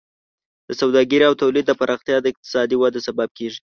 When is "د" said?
0.67-0.69, 2.21-2.25